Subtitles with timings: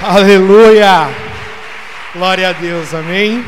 [0.00, 1.08] Aleluia!
[2.14, 3.44] Glória a Deus, amém?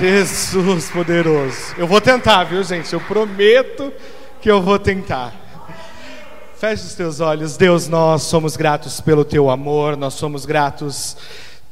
[0.00, 1.74] Jesus poderoso.
[1.76, 2.92] Eu vou tentar, viu, gente?
[2.92, 3.92] Eu prometo
[4.40, 5.34] que eu vou tentar.
[6.58, 7.56] Feche os teus olhos.
[7.56, 11.16] Deus, nós somos gratos pelo teu amor, nós somos gratos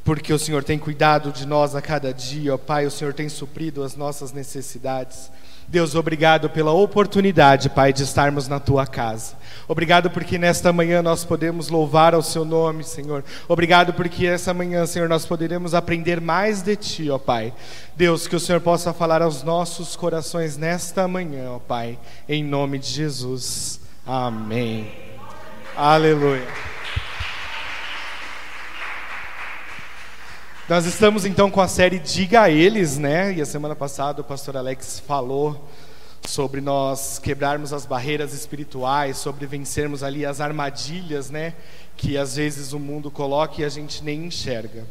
[0.03, 3.29] porque o Senhor tem cuidado de nós a cada dia, ó Pai, o Senhor tem
[3.29, 5.31] suprido as nossas necessidades.
[5.71, 9.35] Deus, obrigado pela oportunidade, Pai, de estarmos na tua casa.
[9.69, 13.23] Obrigado porque nesta manhã nós podemos louvar ao seu nome, Senhor.
[13.47, 17.53] Obrigado porque essa manhã, Senhor, nós poderemos aprender mais de ti, ó Pai.
[17.95, 22.77] Deus, que o Senhor possa falar aos nossos corações nesta manhã, ó Pai, em nome
[22.77, 23.79] de Jesus.
[24.05, 24.91] Amém.
[25.77, 26.70] Aleluia.
[30.71, 33.33] Nós estamos então com a série Diga a Eles, né?
[33.33, 35.67] E a semana passada o pastor Alex falou
[36.25, 41.55] sobre nós quebrarmos as barreiras espirituais, sobre vencermos ali as armadilhas, né?
[41.97, 44.85] Que às vezes o mundo coloca e a gente nem enxerga.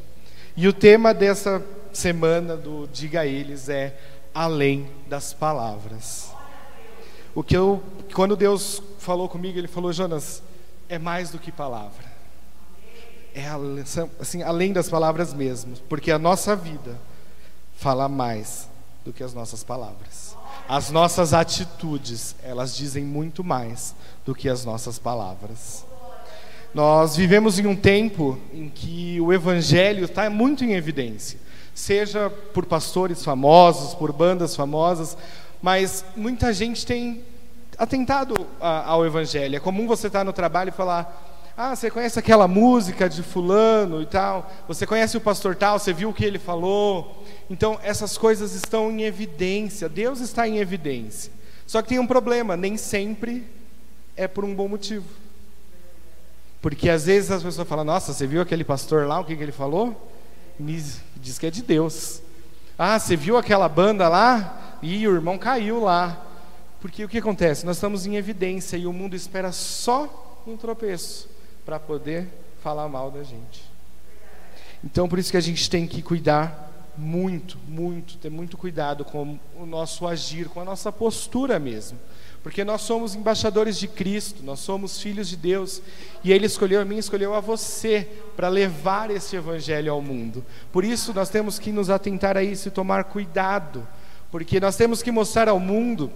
[0.54, 3.98] E o tema dessa semana do Diga a Eles é
[4.34, 6.30] além das palavras.
[7.34, 10.42] O que eu, quando Deus falou comigo, Ele falou, Jonas,
[10.90, 12.09] é mais do que palavra
[13.34, 13.46] é
[14.18, 16.98] assim, além das palavras mesmo, porque a nossa vida
[17.76, 18.68] fala mais
[19.04, 20.36] do que as nossas palavras.
[20.68, 25.84] As nossas atitudes, elas dizem muito mais do que as nossas palavras.
[26.72, 31.40] Nós vivemos em um tempo em que o evangelho está muito em evidência,
[31.74, 35.16] seja por pastores famosos, por bandas famosas,
[35.60, 37.24] mas muita gente tem
[37.76, 39.56] atentado ao evangelho.
[39.56, 41.29] É comum você estar no trabalho e falar:
[41.62, 44.50] ah, você conhece aquela música de fulano e tal?
[44.66, 45.78] Você conhece o pastor tal?
[45.78, 47.22] Você viu o que ele falou?
[47.50, 49.86] Então, essas coisas estão em evidência.
[49.86, 51.30] Deus está em evidência.
[51.66, 53.46] Só que tem um problema, nem sempre
[54.16, 55.04] é por um bom motivo.
[56.62, 59.42] Porque às vezes as pessoas falam: "Nossa, você viu aquele pastor lá, o que, que
[59.42, 60.10] ele falou?"
[60.58, 62.22] Diz que é de Deus.
[62.78, 64.78] Ah, você viu aquela banda lá?
[64.80, 66.24] E o irmão caiu lá.
[66.80, 67.66] Porque o que acontece?
[67.66, 71.28] Nós estamos em evidência e o mundo espera só um tropeço
[71.70, 72.26] para poder
[72.64, 73.62] falar mal da gente.
[74.82, 79.38] Então, por isso que a gente tem que cuidar muito, muito, ter muito cuidado com
[79.54, 81.96] o nosso agir, com a nossa postura mesmo.
[82.42, 85.80] Porque nós somos embaixadores de Cristo, nós somos filhos de Deus,
[86.24, 90.44] e Ele escolheu a mim, escolheu a você para levar esse Evangelho ao mundo.
[90.72, 93.86] Por isso nós temos que nos atentar a isso e tomar cuidado,
[94.28, 96.10] porque nós temos que mostrar ao mundo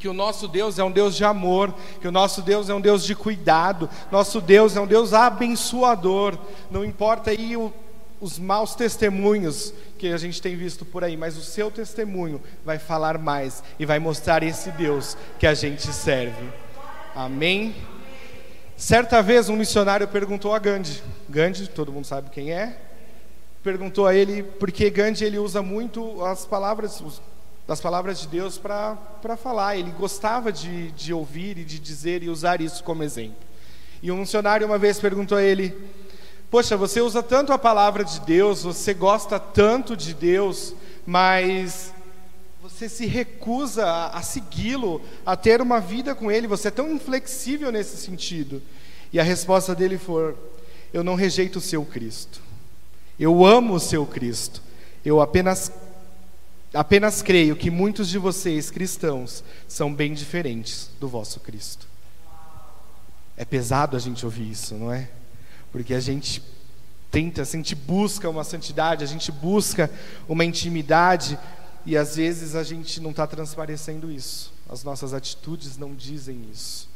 [0.00, 2.80] que o nosso Deus é um Deus de amor, que o nosso Deus é um
[2.80, 6.38] Deus de cuidado, nosso Deus é um Deus abençoador.
[6.70, 7.70] Não importa aí o,
[8.18, 12.78] os maus testemunhos que a gente tem visto por aí, mas o seu testemunho vai
[12.78, 16.48] falar mais e vai mostrar esse Deus que a gente serve.
[17.14, 17.76] Amém?
[18.78, 22.74] Certa vez um missionário perguntou a Gandhi, Gandhi, todo mundo sabe quem é,
[23.62, 27.02] perguntou a ele porque Gandhi ele usa muito as palavras,
[27.66, 29.76] das palavras de Deus para falar.
[29.76, 33.36] Ele gostava de, de ouvir e de dizer e usar isso como exemplo.
[34.02, 35.76] E um funcionário uma vez perguntou a ele:
[36.50, 40.74] Poxa, você usa tanto a palavra de Deus, você gosta tanto de Deus,
[41.06, 41.92] mas
[42.62, 46.90] você se recusa a, a segui-lo, a ter uma vida com Ele, você é tão
[46.92, 48.62] inflexível nesse sentido.
[49.12, 50.34] E a resposta dele foi:
[50.92, 52.40] Eu não rejeito o seu Cristo,
[53.18, 54.62] eu amo o seu Cristo,
[55.04, 55.70] eu apenas
[56.72, 61.88] Apenas creio que muitos de vocês, cristãos, são bem diferentes do vosso Cristo.
[63.36, 65.08] É pesado a gente ouvir isso, não é?
[65.72, 66.42] Porque a gente
[67.10, 69.90] tenta, a gente busca uma santidade, a gente busca
[70.28, 71.36] uma intimidade
[71.84, 74.52] e às vezes a gente não está transparecendo isso.
[74.68, 76.88] As nossas atitudes não dizem isso.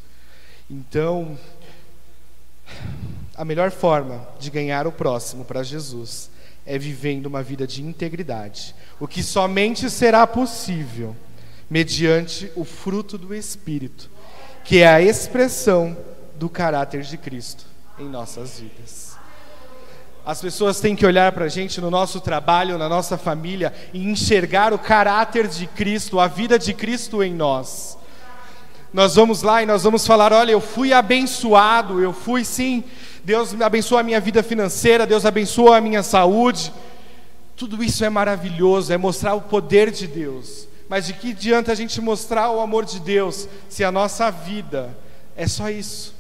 [0.71, 1.37] Então,
[3.35, 6.31] a melhor forma de ganhar o próximo para Jesus
[6.67, 11.15] é vivendo uma vida de integridade, o que somente será possível
[11.69, 14.11] mediante o fruto do Espírito,
[14.65, 15.97] que é a expressão
[16.37, 17.65] do caráter de Cristo
[17.99, 19.15] em nossas vidas.
[20.27, 24.03] As pessoas têm que olhar para a gente no nosso trabalho, na nossa família e
[24.03, 27.99] enxergar o caráter de Cristo, a vida de Cristo em nós.
[28.91, 32.85] Nós vamos lá e nós vamos falar: olha, eu fui abençoado, eu fui sim
[33.25, 36.71] Deus abençoa a minha vida financeira, Deus abençoa a minha saúde.
[37.57, 40.69] Tudo isso é maravilhoso, é mostrar o poder de Deus.
[40.91, 44.95] Mas de que adianta a gente mostrar o amor de Deus se a nossa vida
[45.35, 46.15] é só isso?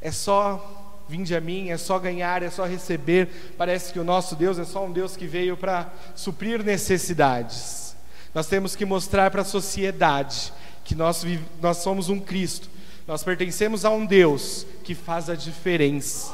[0.00, 3.54] É só vinde a mim, é só ganhar, é só receber.
[3.58, 7.96] Parece que o nosso Deus é só um Deus que veio para suprir necessidades.
[8.32, 10.52] Nós temos que mostrar para a sociedade
[10.84, 11.24] que nós,
[11.60, 12.70] nós somos um Cristo
[13.10, 16.32] nós pertencemos a um Deus que faz a diferença.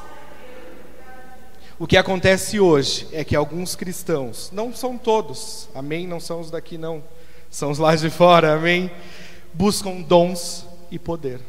[1.78, 6.06] O que acontece hoje é que alguns cristãos, não são todos, amém?
[6.06, 7.02] Não são os daqui, não,
[7.50, 8.90] são os lá de fora, amém?
[9.54, 11.40] Buscam dons e poder,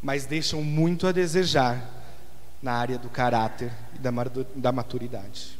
[0.00, 1.90] mas deixam muito a desejar
[2.62, 3.98] na área do caráter e
[4.54, 5.58] da maturidade.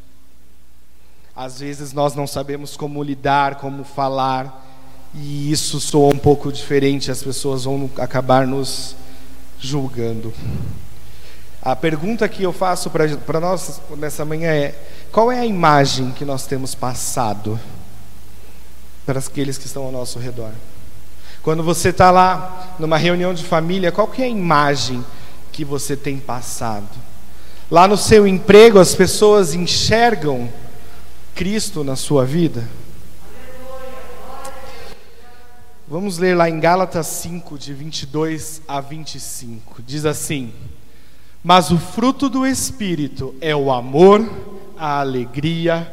[1.35, 4.76] Às vezes nós não sabemos como lidar, como falar,
[5.15, 8.97] e isso soa um pouco diferente, as pessoas vão acabar nos
[9.59, 10.33] julgando.
[11.63, 14.75] A pergunta que eu faço para nós nessa manhã é:
[15.11, 17.59] qual é a imagem que nós temos passado
[19.05, 20.53] para aqueles que estão ao nosso redor?
[21.43, 25.05] Quando você está lá numa reunião de família, qual que é a imagem
[25.53, 26.89] que você tem passado?
[27.71, 30.49] Lá no seu emprego, as pessoas enxergam
[31.35, 32.63] Cristo na sua vida?
[35.89, 39.81] Vamos ler lá em Gálatas 5, de 22 a 25.
[39.87, 40.53] Diz assim.
[41.45, 44.29] Mas o fruto do Espírito é o amor,
[44.77, 45.87] a alegria,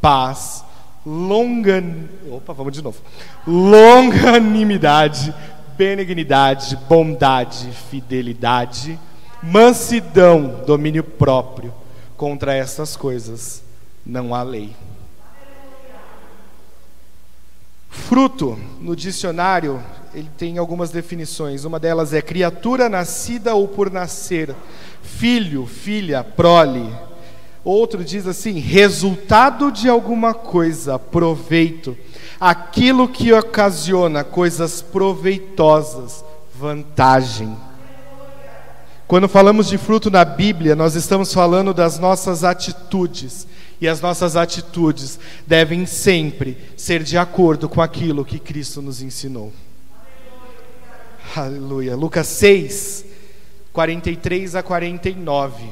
[0.00, 0.64] paz,
[1.04, 2.04] longan...
[2.30, 3.02] Opa, vamos de novo.
[3.44, 5.34] longanimidade,
[5.76, 8.96] benignidade, bondade, fidelidade,
[9.42, 11.74] mansidão, domínio próprio.
[12.16, 13.64] Contra estas coisas
[14.06, 14.76] não há lei.
[17.94, 19.82] Fruto, no dicionário,
[20.12, 21.64] ele tem algumas definições.
[21.64, 24.54] Uma delas é criatura nascida ou por nascer,
[25.00, 26.92] filho, filha, prole.
[27.64, 31.96] Outro diz assim: resultado de alguma coisa, proveito,
[32.38, 36.22] aquilo que ocasiona coisas proveitosas,
[36.54, 37.56] vantagem.
[39.06, 43.46] Quando falamos de fruto na Bíblia, nós estamos falando das nossas atitudes
[43.80, 49.52] e as nossas atitudes devem sempre ser de acordo com aquilo que Cristo nos ensinou.
[51.36, 51.94] Aleluia.
[51.94, 53.04] Lucas 6,
[53.72, 55.64] 43 a 49.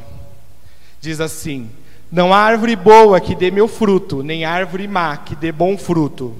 [1.01, 1.71] Diz assim:
[2.11, 6.35] Não há árvore boa que dê meu fruto, nem árvore má que dê bom fruto.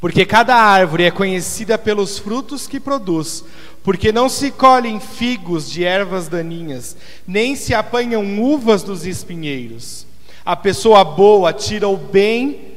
[0.00, 3.44] Porque cada árvore é conhecida pelos frutos que produz.
[3.82, 6.96] Porque não se colhem figos de ervas daninhas,
[7.26, 10.06] nem se apanham uvas dos espinheiros.
[10.44, 12.74] A pessoa boa tira o bem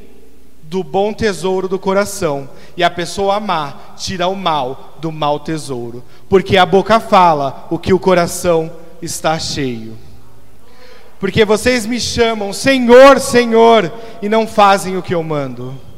[0.63, 6.03] do bom tesouro do coração, e a pessoa má tira o mal do mau tesouro,
[6.29, 8.71] porque a boca fala o que o coração
[9.01, 9.97] está cheio.
[11.19, 15.88] Porque vocês me chamam Senhor, Senhor, e não fazem o que eu mando.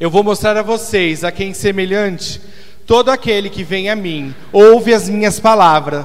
[0.00, 2.40] Eu vou mostrar a vocês a quem semelhante
[2.84, 6.04] todo aquele que vem a mim, ouve as minhas palavras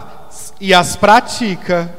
[0.62, 1.94] e as pratica,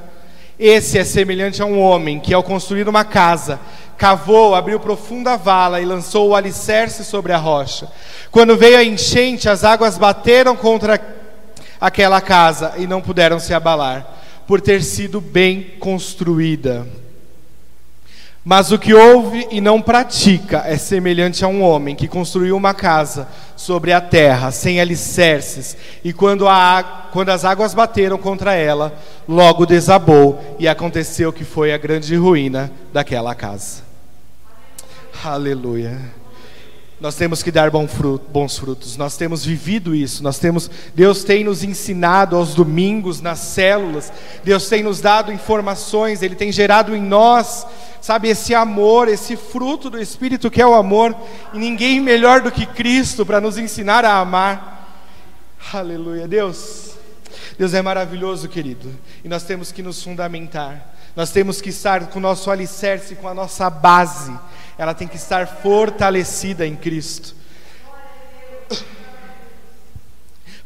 [0.59, 3.59] esse é semelhante a um homem que, ao construir uma casa,
[3.97, 7.89] cavou, abriu profunda vala e lançou o alicerce sobre a rocha.
[8.31, 11.01] Quando veio a enchente, as águas bateram contra
[11.81, 14.07] aquela casa e não puderam se abalar,
[14.47, 16.87] por ter sido bem construída.
[18.45, 22.73] Mas o que ouve e não pratica é semelhante a um homem que construiu uma
[22.73, 28.95] casa sobre a terra, sem alicerces, e quando, a, quando as águas bateram contra ela,
[29.29, 33.83] logo desabou, e aconteceu que foi a grande ruína daquela casa.
[35.23, 36.20] Aleluia.
[37.01, 38.97] Nós temos que dar bons frutos.
[38.97, 40.23] Nós temos vivido isso.
[40.23, 44.13] Nós temos, Deus tem nos ensinado aos domingos nas células.
[44.45, 46.23] Deus tem nos dado informações.
[46.23, 47.67] Ele tem gerado em nós
[48.01, 51.15] sabe, esse amor, esse fruto do Espírito que é o amor,
[51.53, 55.05] e ninguém melhor do que Cristo para nos ensinar a amar.
[55.73, 56.95] Aleluia, Deus.
[57.59, 58.91] Deus é maravilhoso, querido,
[59.23, 63.29] e nós temos que nos fundamentar, nós temos que estar com o nosso alicerce, com
[63.29, 64.33] a nossa base,
[64.81, 67.35] ela tem que estar fortalecida em Cristo.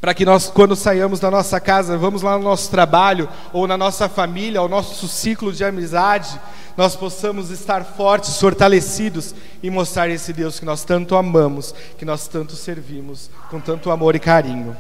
[0.01, 3.77] Para que nós, quando saímos da nossa casa, vamos lá no nosso trabalho, ou na
[3.77, 6.41] nossa família, ao nosso ciclo de amizade,
[6.77, 12.29] nós possamos estar fortes, fortalecidos e mostrar esse Deus que nós tanto amamos, que nós
[12.29, 14.77] tanto servimos, com tanto amor e carinho.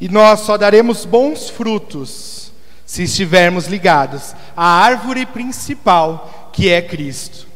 [0.00, 2.50] E nós só daremos bons frutos
[2.86, 7.47] se estivermos ligados à árvore principal, que é Cristo.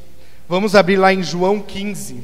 [0.52, 2.22] Vamos abrir lá em João 15,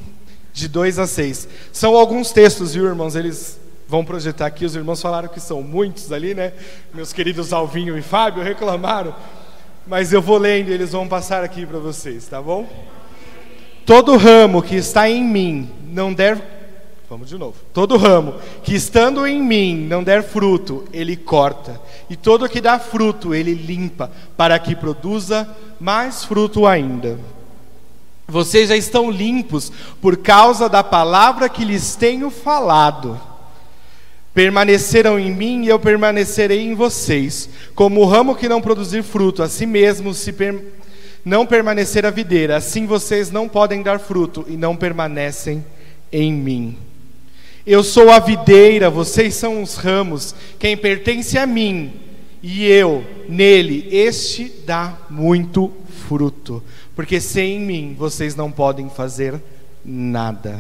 [0.53, 1.49] de 2 a 6.
[1.73, 3.17] São alguns textos, viu, irmãos?
[3.17, 3.59] Eles
[3.89, 4.67] vão projetar aqui.
[4.67, 6.53] Os irmãos falaram que são muitos ali, né?
[6.93, 9.15] Meus queridos Alvinho e Fábio reclamaram
[9.87, 12.69] mas eu vou lendo e eles vão passar aqui para vocês, tá bom?
[13.87, 16.59] Todo ramo que está em mim não der
[17.09, 17.57] Vamos de novo.
[17.73, 21.81] Todo ramo que estando em mim não der fruto, ele corta,
[22.11, 25.49] e todo que dá fruto, ele limpa, para que produza
[25.81, 27.19] mais fruto ainda.
[28.31, 33.19] Vocês já estão limpos por causa da palavra que lhes tenho falado.
[34.35, 37.49] Permanecerão em mim e eu permanecerei em vocês.
[37.75, 40.63] Como o ramo que não produzir fruto, assim mesmo se per...
[41.25, 45.65] não permanecer a videira, assim vocês não podem dar fruto e não permanecem
[46.13, 46.77] em mim.
[47.67, 50.35] Eu sou a videira, vocês são os ramos.
[50.59, 51.95] Quem pertence a mim
[52.43, 55.73] e eu nele, este dá muito
[56.07, 56.63] fruto,
[56.99, 59.41] porque sem mim vocês não podem fazer
[59.85, 60.59] nada.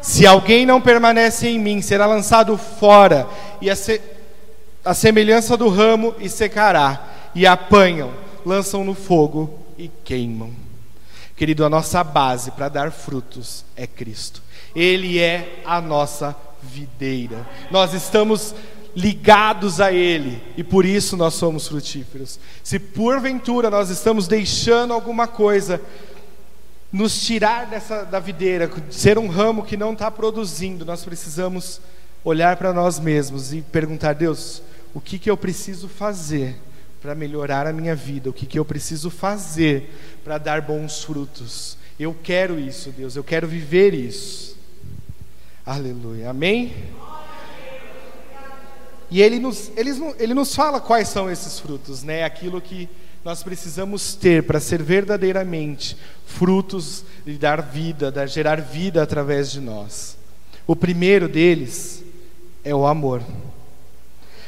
[0.00, 3.26] Se alguém não permanece em mim, será lançado fora,
[3.60, 4.00] e a, se,
[4.84, 8.12] a semelhança do ramo e secará, e apanham,
[8.44, 10.52] lançam no fogo e queimam.
[11.34, 14.40] Querido, a nossa base para dar frutos é Cristo.
[14.72, 17.44] Ele é a nossa videira.
[17.72, 18.54] Nós estamos
[18.96, 22.40] ligados a Ele e por isso nós somos frutíferos.
[22.64, 25.82] Se porventura nós estamos deixando alguma coisa
[26.90, 31.78] nos tirar dessa da videira, ser um ramo que não está produzindo, nós precisamos
[32.24, 34.62] olhar para nós mesmos e perguntar: Deus,
[34.94, 36.56] o que, que eu preciso fazer
[37.02, 38.30] para melhorar a minha vida?
[38.30, 39.92] O que, que eu preciso fazer
[40.24, 41.76] para dar bons frutos?
[42.00, 44.56] Eu quero isso, Deus, eu quero viver isso.
[45.66, 46.30] Aleluia.
[46.30, 46.72] Amém?
[49.10, 52.24] E ele nos, ele, ele nos fala quais são esses frutos, né?
[52.24, 52.88] Aquilo que
[53.24, 59.60] nós precisamos ter para ser verdadeiramente frutos de dar vida, de gerar vida através de
[59.60, 60.16] nós.
[60.66, 62.04] O primeiro deles
[62.64, 63.22] é o amor.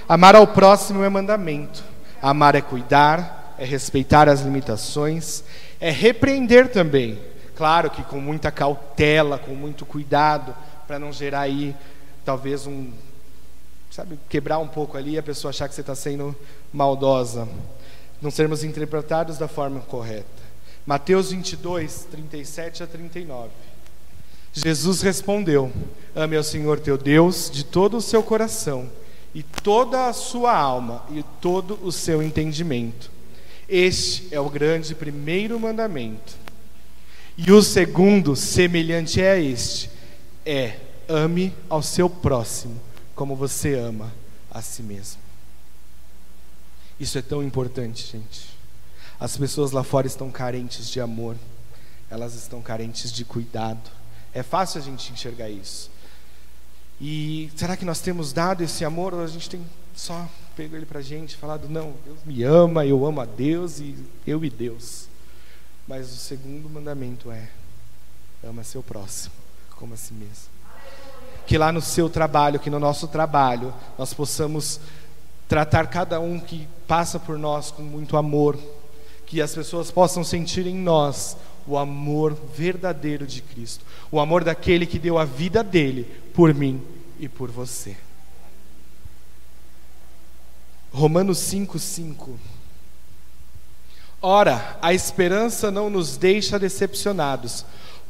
[0.08, 1.84] Amar ao próximo é mandamento.
[2.20, 5.44] Amar é cuidar, é respeitar as limitações,
[5.80, 7.18] é repreender também.
[7.56, 10.54] Claro que com muita cautela, com muito cuidado,
[10.86, 11.74] para não gerar aí
[12.24, 12.90] talvez um
[13.98, 16.34] sabe, quebrar um pouco ali e a pessoa achar que você está sendo
[16.72, 17.48] maldosa.
[18.22, 20.26] Não sermos interpretados da forma correta.
[20.86, 23.50] Mateus 22, 37 a 39.
[24.52, 25.72] Jesus respondeu:
[26.14, 28.88] Ame ao Senhor teu Deus de todo o seu coração,
[29.34, 33.10] e toda a sua alma, e todo o seu entendimento.
[33.68, 36.36] Este é o grande primeiro mandamento.
[37.36, 39.90] E o segundo, semelhante a este,
[40.46, 40.76] é:
[41.08, 42.87] ame ao seu próximo
[43.18, 44.14] como você ama
[44.48, 45.20] a si mesmo.
[47.00, 48.56] Isso é tão importante, gente.
[49.18, 51.34] As pessoas lá fora estão carentes de amor,
[52.08, 53.90] elas estão carentes de cuidado.
[54.32, 55.90] É fácil a gente enxergar isso.
[57.00, 60.86] E será que nós temos dado esse amor ou a gente tem só pego ele
[60.86, 64.50] para a gente, falado, não, Deus me ama, eu amo a Deus e eu e
[64.50, 65.08] Deus.
[65.88, 67.50] Mas o segundo mandamento é:
[68.44, 69.34] ama seu próximo
[69.70, 70.57] como a si mesmo
[71.48, 74.78] que lá no seu trabalho, que no nosso trabalho, nós possamos
[75.48, 78.58] tratar cada um que passa por nós com muito amor,
[79.26, 84.84] que as pessoas possam sentir em nós o amor verdadeiro de Cristo, o amor daquele
[84.84, 86.82] que deu a vida dele por mim
[87.18, 87.96] e por você.
[90.92, 92.36] Romanos 5:5
[94.20, 97.64] Ora, a esperança não nos deixa decepcionados,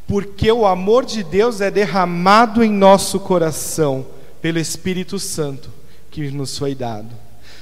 [0.09, 4.07] porque o amor de Deus é derramado em nosso coração
[4.41, 5.71] pelo Espírito Santo
[6.11, 7.11] que nos foi dado.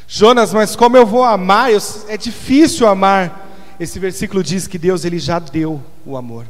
[0.07, 1.73] Jonas, mas como eu vou amar?
[1.73, 3.45] Eu, é difícil amar.
[3.81, 6.47] Esse versículo diz que Deus ele já deu o amor.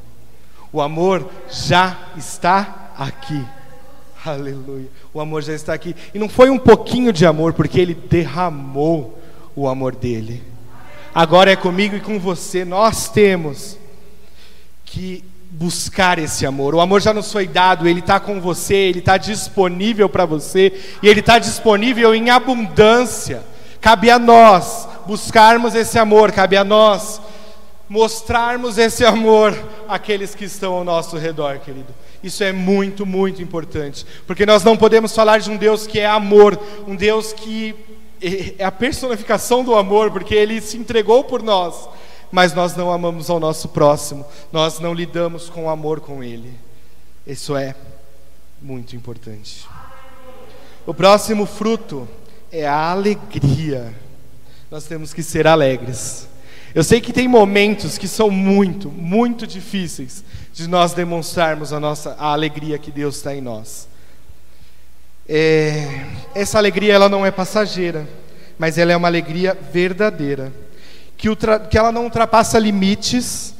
[0.70, 3.42] O amor já está aqui.
[4.22, 4.90] Aleluia.
[5.14, 5.96] O amor já está aqui.
[6.12, 9.18] E não foi um pouquinho de amor, porque ele derramou
[9.54, 10.42] o amor dele.
[11.14, 12.66] Agora é comigo e com você.
[12.66, 13.78] Nós temos
[14.84, 15.24] que
[15.58, 16.74] buscar esse amor.
[16.74, 20.72] O amor já nos foi dado, ele está com você, ele está disponível para você
[21.02, 23.42] e ele está disponível em abundância.
[23.80, 27.22] Cabe a nós buscarmos esse amor, cabe a nós
[27.88, 29.56] mostrarmos esse amor
[29.88, 31.94] àqueles que estão ao nosso redor, querido.
[32.22, 36.06] Isso é muito, muito importante, porque nós não podemos falar de um Deus que é
[36.06, 37.74] amor, um Deus que
[38.58, 41.88] é a personificação do amor, porque ele se entregou por nós
[42.30, 46.52] mas nós não amamos ao nosso próximo, nós não lidamos com amor com ele.
[47.26, 47.74] Isso é
[48.60, 49.66] muito importante.
[50.86, 52.08] O próximo fruto
[52.50, 53.92] é a alegria.
[54.70, 56.28] Nós temos que ser alegres.
[56.74, 62.14] Eu sei que tem momentos que são muito, muito difíceis de nós demonstrarmos a nossa
[62.18, 63.88] a alegria que Deus está em nós.
[65.28, 68.08] É, essa alegria ela não é passageira,
[68.58, 70.52] mas ela é uma alegria verdadeira
[71.16, 71.28] que,
[71.70, 73.54] que ela não ultrapassa limites.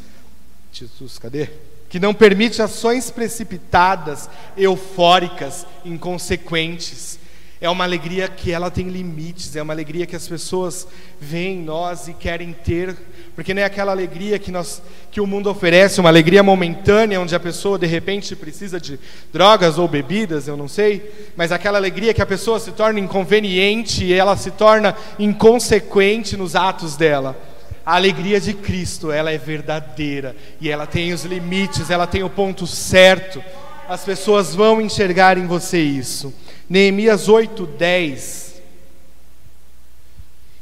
[0.73, 1.49] Jesus, cadê?
[1.89, 7.19] Que não permite ações precipitadas, eufóricas, inconsequentes.
[7.59, 10.87] É uma alegria que ela tem limites, é uma alegria que as pessoas
[11.19, 12.95] veem em nós e querem ter,
[13.35, 17.35] porque não é aquela alegria que, nós, que o mundo oferece, uma alegria momentânea, onde
[17.35, 19.01] a pessoa de repente precisa de
[19.33, 24.05] drogas ou bebidas, eu não sei, mas aquela alegria que a pessoa se torna inconveniente
[24.05, 27.35] e ela se torna inconsequente nos atos dela.
[27.87, 32.29] A alegria de Cristo, ela é verdadeira e ela tem os limites, ela tem o
[32.29, 33.43] ponto certo.
[33.89, 36.35] As pessoas vão enxergar em você isso.
[36.69, 38.63] Neemias 8, 10.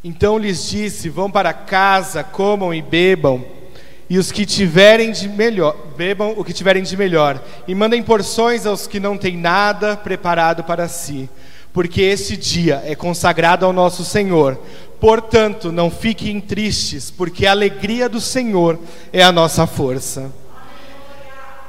[0.02, 3.42] Então lhes disse: Vão para casa, comam e bebam,
[4.08, 8.66] e os que tiverem de melhor, bebam o que tiverem de melhor, e mandem porções
[8.66, 11.28] aos que não têm nada preparado para si,
[11.72, 14.60] porque esse dia é consagrado ao nosso Senhor.
[15.00, 18.78] Portanto, não fiquem tristes, porque a alegria do Senhor
[19.12, 20.30] é a nossa força.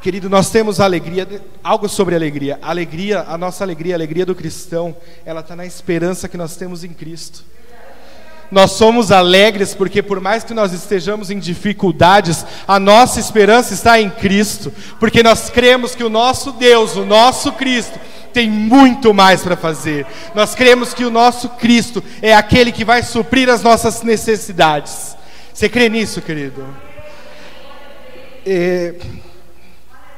[0.05, 1.27] Querido, nós temos alegria,
[1.63, 2.59] algo sobre alegria.
[2.61, 4.95] Alegria, a nossa alegria, a alegria do cristão,
[5.25, 7.43] ela está na esperança que nós temos em Cristo.
[8.51, 13.99] Nós somos alegres porque, por mais que nós estejamos em dificuldades, a nossa esperança está
[13.99, 17.99] em Cristo, porque nós cremos que o nosso Deus, o nosso Cristo,
[18.31, 20.05] tem muito mais para fazer.
[20.35, 25.17] Nós cremos que o nosso Cristo é aquele que vai suprir as nossas necessidades.
[25.51, 26.63] Você crê nisso, querido?
[28.45, 28.93] É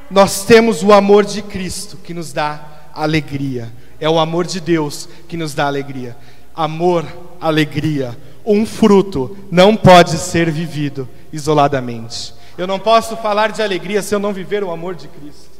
[0.10, 3.72] nós temos o amor de Cristo que nos dá alegria.
[4.00, 6.16] É o amor de Deus que nos dá alegria.
[6.56, 7.06] Amor,
[7.42, 8.18] alegria.
[8.46, 12.34] Um fruto não pode ser vivido isoladamente.
[12.58, 15.58] Eu não posso falar de alegria se eu não viver o amor de Cristo.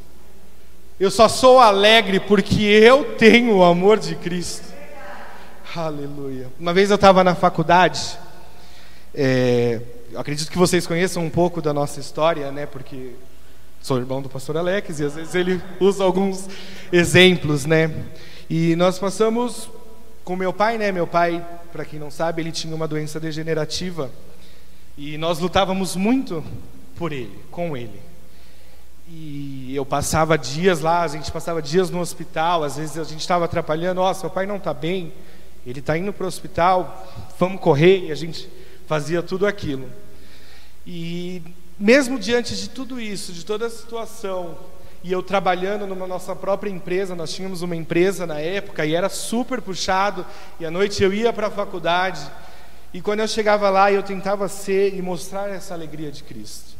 [0.98, 4.66] Eu só sou alegre porque eu tenho o amor de Cristo.
[5.76, 6.48] Aleluia.
[6.58, 8.18] Uma vez eu estava na faculdade,
[9.14, 9.80] é,
[10.16, 12.66] acredito que vocês conheçam um pouco da nossa história, né?
[12.66, 13.12] Porque
[13.80, 16.48] Sou irmão do pastor Alex e às vezes ele usa alguns
[16.92, 17.90] exemplos, né?
[18.50, 19.70] E nós passamos
[20.24, 20.90] com meu pai, né?
[20.90, 24.10] Meu pai, para quem não sabe, ele tinha uma doença degenerativa
[24.96, 26.44] e nós lutávamos muito
[26.96, 28.00] por ele, com ele.
[29.08, 33.20] E eu passava dias lá, a gente passava dias no hospital, às vezes a gente
[33.20, 35.12] estava atrapalhando, ó, oh, seu pai não está bem,
[35.64, 37.08] ele está indo para o hospital,
[37.38, 38.50] vamos correr, e a gente
[38.86, 39.88] fazia tudo aquilo.
[40.86, 41.42] E
[41.78, 44.58] mesmo diante de tudo isso, de toda a situação,
[45.04, 49.08] e eu trabalhando numa nossa própria empresa, nós tínhamos uma empresa na época e era
[49.08, 50.26] super puxado,
[50.58, 52.20] e à noite eu ia para a faculdade,
[52.92, 56.76] e quando eu chegava lá, eu tentava ser e mostrar essa alegria de Cristo.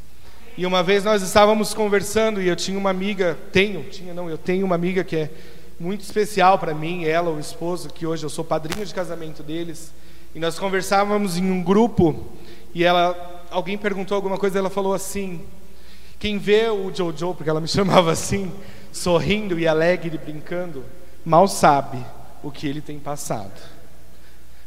[0.57, 4.37] E uma vez nós estávamos conversando e eu tinha uma amiga, tenho, tinha não, eu
[4.37, 5.31] tenho uma amiga que é
[5.79, 9.93] muito especial para mim, ela, o esposo, que hoje eu sou padrinho de casamento deles,
[10.35, 12.33] e nós conversávamos em um grupo
[12.75, 15.45] e ela alguém perguntou alguma coisa, ela falou assim:
[16.19, 18.53] quem vê o Jojo, porque ela me chamava assim,
[18.93, 20.85] sorrindo e alegre e brincando,
[21.25, 22.05] mal sabe
[22.43, 23.61] o que ele tem passado.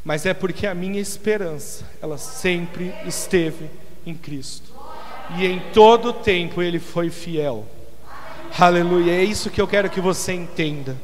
[0.03, 3.69] Mas é porque a minha esperança, ela sempre esteve
[4.05, 4.73] em Cristo.
[5.37, 7.65] E em todo tempo ele foi fiel.
[8.59, 9.13] Aleluia.
[9.13, 10.97] É isso que eu quero que você entenda.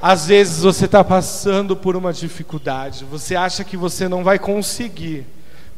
[0.00, 5.24] Às vezes você está passando por uma dificuldade, você acha que você não vai conseguir.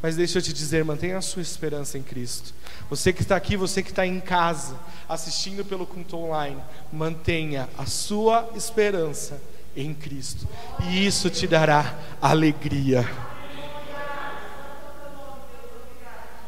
[0.04, 2.52] Mas deixa eu te dizer, mantenha a sua esperança em Cristo.
[2.90, 6.60] Você que está aqui, você que está em casa, assistindo pelo culto online,
[6.92, 9.40] mantenha a sua esperança
[9.74, 10.46] em Cristo.
[10.90, 13.10] E isso te dará alegria.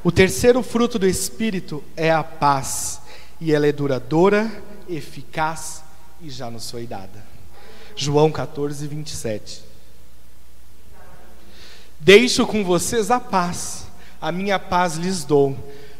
[0.05, 3.01] O terceiro fruto do Espírito é a paz,
[3.41, 4.53] e ela é duradoura,
[4.87, 5.83] eficaz
[6.21, 7.25] e já nos foi dada.
[7.97, 9.66] João 14, 27.
[12.07, 13.89] Deixo com vocês a paz,
[14.21, 15.57] a minha paz lhes dou.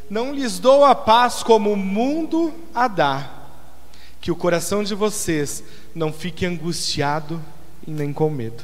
[0.09, 3.29] Não lhes dou a paz como o mundo a dá.
[4.21, 5.61] Que o coração de vocês
[5.93, 7.43] não fique angustiado
[7.85, 8.63] e nem com medo.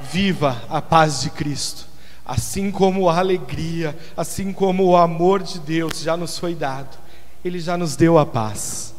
[0.00, 1.84] Viva a paz de Cristo,
[2.24, 6.96] assim como a alegria, assim como o amor de Deus já nos foi dado,
[7.44, 8.94] Ele já nos deu a paz.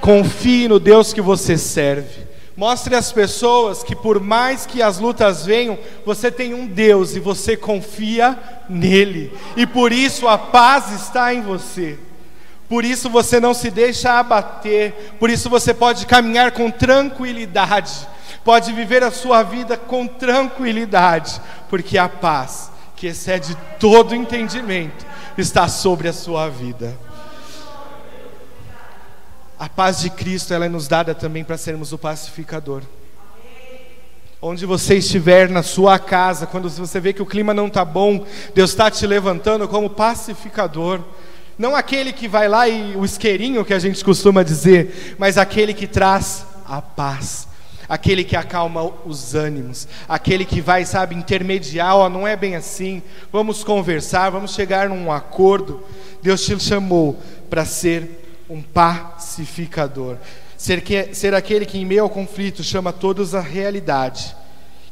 [0.00, 2.25] Confie no Deus que você serve
[2.56, 7.20] Mostre às pessoas que, por mais que as lutas venham, você tem um Deus e
[7.20, 8.38] você confia
[8.68, 11.98] nele, e por isso a paz está em você.
[12.68, 18.08] Por isso você não se deixa abater, por isso você pode caminhar com tranquilidade,
[18.42, 25.68] pode viver a sua vida com tranquilidade, porque a paz, que excede todo entendimento, está
[25.68, 26.96] sobre a sua vida.
[29.58, 32.82] A paz de Cristo ela é nos dada também para sermos o pacificador.
[34.40, 38.26] Onde você estiver na sua casa, quando você vê que o clima não está bom,
[38.54, 41.00] Deus está te levantando como pacificador.
[41.56, 45.72] Não aquele que vai lá e o isqueirinho que a gente costuma dizer, mas aquele
[45.72, 47.48] que traz a paz.
[47.88, 53.00] Aquele que acalma os ânimos, aquele que vai, sabe, intermediar, ó, não é bem assim,
[53.30, 55.84] vamos conversar, vamos chegar num acordo.
[56.20, 57.16] Deus te chamou
[57.48, 60.16] para ser um pacificador,
[60.56, 64.34] ser, que, ser aquele que em meio ao conflito chama todos à realidade,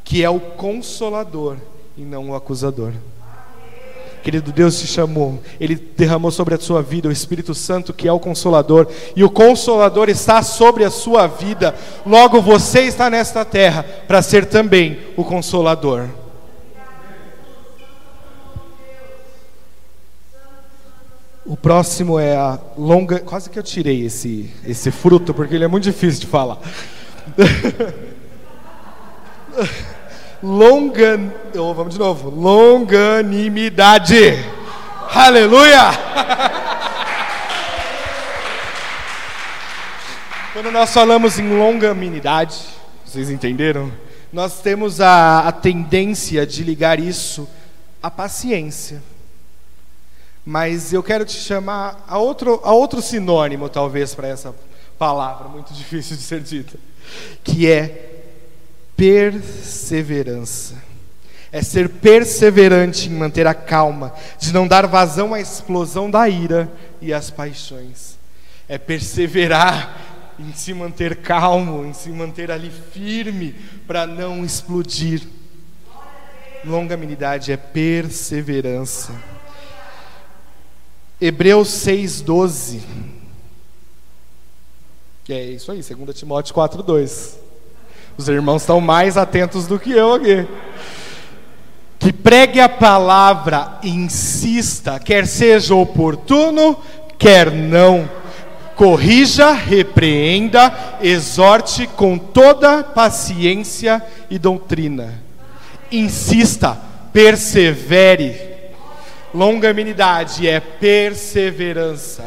[0.02, 1.56] que é o consolador
[1.96, 2.92] e não o acusador.
[4.22, 8.12] Querido, Deus te chamou, Ele derramou sobre a sua vida o Espírito Santo, que é
[8.12, 11.74] o Consolador, e o Consolador está sobre a sua vida,
[12.06, 16.08] logo você está nesta terra para ser também o Consolador.
[21.46, 23.20] O próximo é a longa.
[23.20, 26.56] Quase que eu tirei esse, esse fruto, porque ele é muito difícil de falar.
[30.42, 31.20] longa,
[31.56, 34.42] oh, vamos de novo, longanimidade.
[35.14, 35.90] Aleluia!
[40.54, 42.58] Quando nós falamos em longanimidade,
[43.04, 43.92] vocês entenderam?
[44.32, 47.46] Nós temos a, a tendência de ligar isso
[48.02, 49.02] à paciência.
[50.44, 54.54] Mas eu quero te chamar a outro, a outro sinônimo, talvez, para essa
[54.98, 56.78] palavra muito difícil de ser dita,
[57.42, 58.12] que é
[58.96, 60.82] perseverança.
[61.50, 66.68] É ser perseverante em manter a calma, de não dar vazão à explosão da ira
[67.00, 68.18] e às paixões.
[68.68, 70.00] É perseverar
[70.38, 73.54] em se manter calmo, em se manter ali firme
[73.86, 75.22] para não explodir.
[76.64, 79.12] Longanimidade é perseverança.
[81.20, 82.80] Hebreus 6:12.
[85.28, 87.38] É isso aí, 2 Timóteo 4:2.
[88.16, 90.46] Os irmãos estão mais atentos do que eu aqui.
[91.98, 96.76] Que pregue a palavra, insista, quer seja oportuno,
[97.18, 98.08] quer não.
[98.76, 105.22] Corrija, repreenda, exorte com toda paciência e doutrina.
[105.90, 106.76] Insista,
[107.12, 108.53] persevere.
[109.34, 112.24] Longanimidade é perseverança.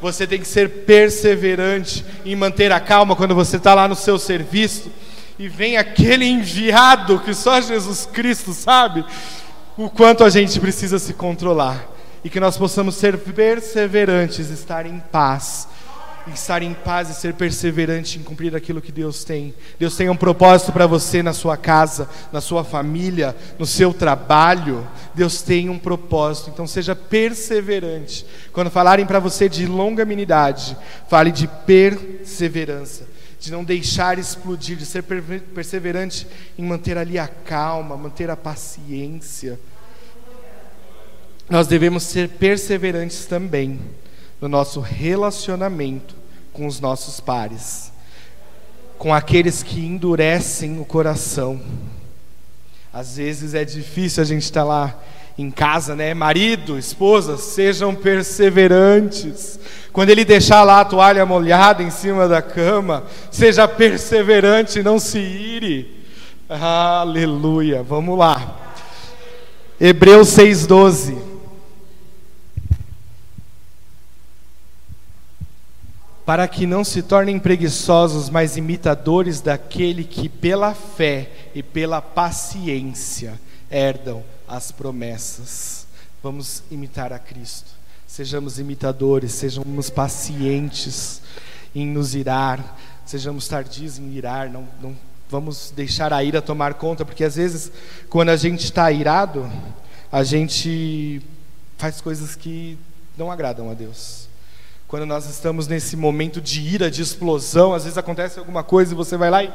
[0.00, 4.16] Você tem que ser perseverante em manter a calma quando você está lá no seu
[4.16, 4.92] serviço
[5.36, 9.04] e vem aquele enviado que só Jesus Cristo sabe
[9.76, 11.84] o quanto a gente precisa se controlar
[12.22, 15.66] e que nós possamos ser perseverantes, estar em paz
[16.32, 19.54] estar em paz e ser perseverante em cumprir aquilo que Deus tem.
[19.78, 24.86] Deus tem um propósito para você na sua casa, na sua família, no seu trabalho.
[25.14, 28.24] Deus tem um propósito, então seja perseverante.
[28.52, 30.76] Quando falarem para você de longanimidade,
[31.08, 33.06] fale de perseverança,
[33.38, 39.60] de não deixar explodir, de ser perseverante em manter ali a calma, manter a paciência.
[41.50, 43.78] Nós devemos ser perseverantes também
[44.44, 46.14] no nosso relacionamento
[46.52, 47.90] com os nossos pares,
[48.98, 51.58] com aqueles que endurecem o coração.
[52.92, 55.00] Às vezes é difícil a gente estar tá lá
[55.38, 56.12] em casa, né?
[56.12, 59.58] Marido, esposa, sejam perseverantes.
[59.94, 65.20] Quando ele deixar lá a toalha molhada em cima da cama, seja perseverante, não se
[65.20, 66.04] ire.
[66.50, 67.82] Aleluia.
[67.82, 68.58] Vamos lá.
[69.80, 71.33] Hebreus 6:12.
[76.24, 83.38] Para que não se tornem preguiçosos, mas imitadores daquele que pela fé e pela paciência
[83.70, 85.86] herdam as promessas.
[86.22, 87.70] Vamos imitar a Cristo.
[88.06, 91.20] Sejamos imitadores, sejamos pacientes
[91.74, 94.96] em nos irar, sejamos tardios em irar, não, não
[95.28, 97.72] vamos deixar a ira tomar conta, porque às vezes,
[98.08, 99.50] quando a gente está irado,
[100.12, 101.20] a gente
[101.76, 102.78] faz coisas que
[103.18, 104.28] não agradam a Deus.
[104.94, 108.94] Quando nós estamos nesse momento de ira, de explosão, às vezes acontece alguma coisa e
[108.94, 109.50] você vai lá e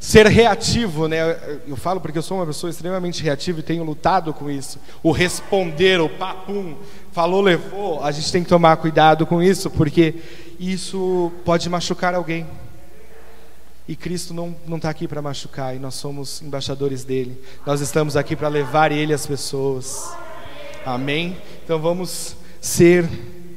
[0.00, 1.60] ser reativo, né?
[1.68, 4.78] Eu falo porque eu sou uma pessoa extremamente reativa e tenho lutado com isso.
[5.02, 6.76] O responder, o papum,
[7.12, 8.02] falou, levou.
[8.02, 10.14] A gente tem que tomar cuidado com isso, porque
[10.58, 12.46] isso pode machucar alguém.
[13.86, 17.38] E Cristo não está aqui para machucar, e nós somos embaixadores dele.
[17.66, 20.10] Nós estamos aqui para levar ele às pessoas.
[20.86, 21.36] Amém?
[21.62, 23.06] Então vamos ser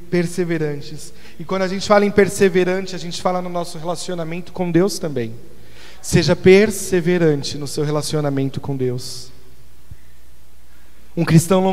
[0.08, 1.12] perseverantes.
[1.38, 4.98] E quando a gente fala em perseverante, a gente fala no nosso relacionamento com Deus
[4.98, 5.34] também.
[6.02, 9.30] Seja perseverante no seu relacionamento com Deus.
[11.16, 11.64] Um cristão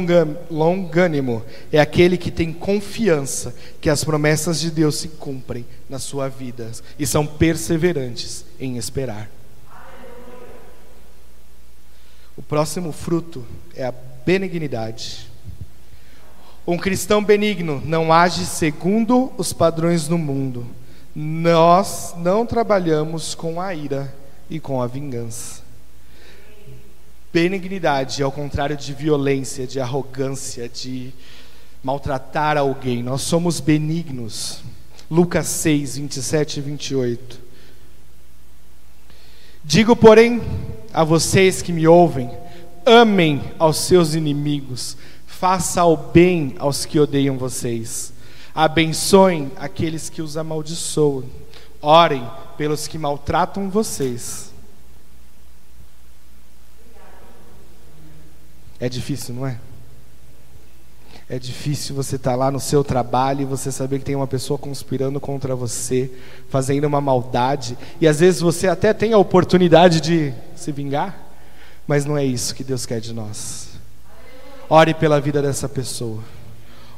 [0.50, 6.28] longânimo é aquele que tem confiança que as promessas de Deus se cumprem na sua
[6.28, 9.30] vida e são perseverantes em esperar.
[12.36, 13.46] O próximo fruto
[13.76, 13.94] é a
[14.26, 15.30] benignidade.
[16.68, 20.66] Um cristão benigno não age segundo os padrões do mundo,
[21.14, 24.14] Nós não trabalhamos com a ira
[24.50, 25.64] e com a vingança.
[27.32, 31.14] Benignidade, ao contrário de violência, de arrogância, de
[31.84, 33.04] maltratar alguém.
[33.04, 34.62] Nós somos benignos.
[35.10, 37.40] Lucas 6, 27 e 28.
[39.64, 40.42] Digo, porém,
[40.94, 42.30] a vocês que me ouvem,
[42.86, 44.98] amem aos seus inimigos,
[45.40, 48.14] faça o bem aos que odeiam vocês,
[48.54, 51.26] abençoem aqueles que os amaldiçoam,
[51.82, 52.26] orem
[52.58, 54.54] pelos que maltratam vocês.
[58.80, 59.60] É difícil, não é?
[61.28, 64.28] É difícil você estar tá lá no seu trabalho e você saber que tem uma
[64.28, 66.12] pessoa conspirando contra você,
[66.50, 71.18] fazendo uma maldade, e às vezes você até tem a oportunidade de se vingar,
[71.86, 73.75] mas não é isso que Deus quer de nós.
[74.70, 76.20] Ore pela vida dessa pessoa.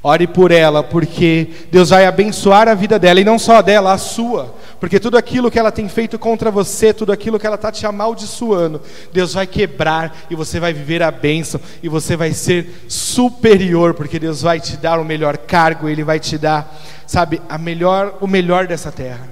[0.04, 3.98] Ore por ela, porque Deus vai abençoar a vida dela, e não só dela, a
[3.98, 4.56] sua.
[4.80, 7.86] Porque tudo aquilo que ela tem feito contra você, tudo aquilo que ela está te
[7.86, 8.80] amaldiçoando,
[9.12, 14.20] Deus vai quebrar e você vai viver a bênção, e você vai ser superior, porque
[14.20, 16.74] Deus vai te dar o melhor cargo, Ele vai te dar,
[17.08, 19.28] sabe, a melhor, o melhor dessa terra.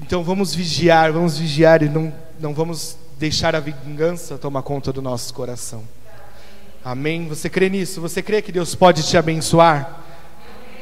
[0.00, 5.02] Então vamos vigiar, vamos vigiar e não, não vamos deixar a vingança tomar conta do
[5.02, 5.82] nosso coração.
[6.84, 7.28] Amém?
[7.28, 8.00] Você crê nisso?
[8.00, 10.00] Você crê que Deus pode te abençoar?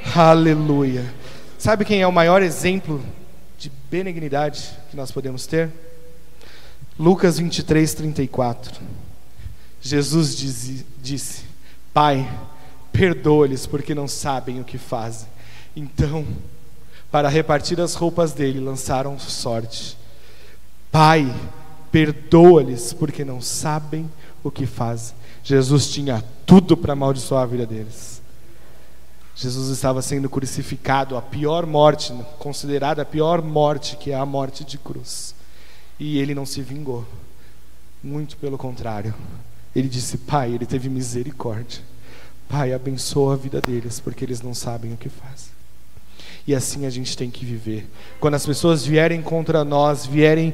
[0.04, 0.12] Amém.
[0.14, 1.14] Aleluia.
[1.58, 3.02] Sabe quem é o maior exemplo
[3.58, 5.70] de benignidade que nós podemos ter?
[6.98, 8.80] Lucas 23, 34.
[9.80, 11.44] Jesus diz, disse:
[11.92, 12.28] Pai,
[12.92, 15.28] perdoa-lhes porque não sabem o que fazem.
[15.74, 16.26] Então,
[17.10, 19.96] para repartir as roupas dele, lançaram sorte.
[20.92, 21.34] Pai,
[21.90, 24.10] perdoa-lhes porque não sabem
[24.42, 25.15] o que fazem.
[25.46, 28.20] Jesus tinha tudo para amaldiçoar a vida deles.
[29.36, 34.64] Jesus estava sendo crucificado, a pior morte, considerada a pior morte, que é a morte
[34.64, 35.36] de cruz.
[36.00, 37.06] E ele não se vingou.
[38.02, 39.14] Muito pelo contrário.
[39.74, 41.80] Ele disse: Pai, ele teve misericórdia.
[42.48, 45.52] Pai, abençoa a vida deles, porque eles não sabem o que fazem.
[46.44, 47.88] E assim a gente tem que viver.
[48.18, 50.52] Quando as pessoas vierem contra nós, vierem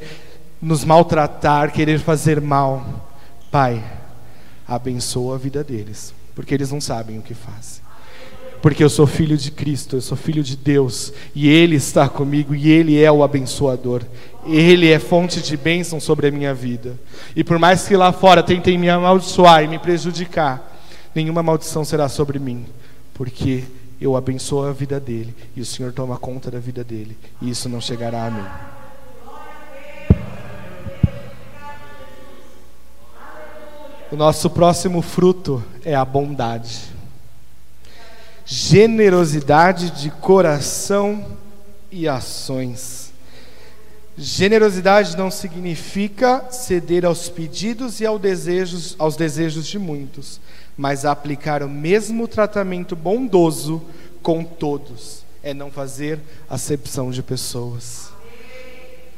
[0.60, 3.10] nos maltratar, querer fazer mal,
[3.50, 3.82] Pai,
[4.74, 7.82] abençoa a vida deles, porque eles não sabem o que fazem.
[8.60, 12.54] Porque eu sou filho de Cristo, eu sou filho de Deus, e Ele está comigo,
[12.54, 14.02] e Ele é o abençoador.
[14.46, 16.96] Ele é fonte de bênção sobre a minha vida.
[17.34, 20.80] E por mais que lá fora tentem me amaldiçoar e me prejudicar,
[21.12, 22.64] nenhuma maldição será sobre mim,
[23.14, 23.64] porque
[24.00, 27.68] eu abençoo a vida dele, e o Senhor toma conta da vida dele, e isso
[27.68, 28.81] não chegará a mim.
[34.12, 36.80] O nosso próximo fruto é a bondade.
[38.44, 41.38] Generosidade de coração
[41.90, 43.10] e ações.
[44.14, 50.38] Generosidade não significa ceder aos pedidos e aos desejos, aos desejos de muitos,
[50.76, 53.80] mas aplicar o mesmo tratamento bondoso
[54.22, 55.24] com todos.
[55.42, 56.20] É não fazer
[56.50, 58.10] acepção de pessoas.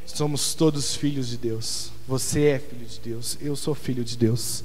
[0.07, 1.91] Somos todos filhos de Deus.
[2.07, 4.63] Você é filho de Deus, eu sou filho de Deus.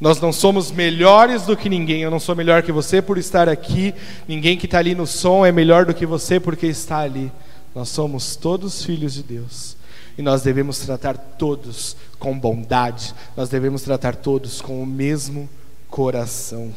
[0.00, 2.00] Nós não somos melhores do que ninguém.
[2.00, 3.94] Eu não sou melhor que você por estar aqui.
[4.26, 7.30] Ninguém que está ali no som é melhor do que você porque está ali.
[7.74, 9.76] Nós somos todos filhos de Deus.
[10.16, 13.14] E nós devemos tratar todos com bondade.
[13.36, 15.48] Nós devemos tratar todos com o mesmo
[15.88, 16.72] coração.